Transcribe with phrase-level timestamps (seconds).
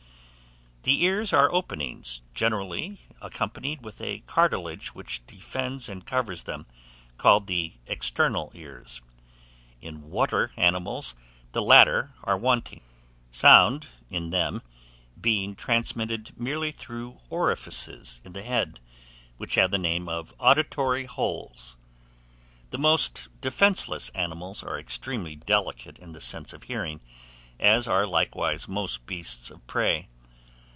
[0.83, 6.65] The ears are openings, generally accompanied with a cartilage which defends and covers them,
[7.19, 8.99] called the external ears.
[9.79, 11.13] In water animals
[11.51, 12.81] the latter are wanting;
[13.31, 14.63] sound, in them,
[15.21, 18.79] being transmitted merely through orifices in the head,
[19.37, 21.77] which have the name of auditory holes.
[22.71, 27.01] The most defenceless animals are extremely delicate in the sense of hearing,
[27.59, 30.07] as are likewise most beasts of prey.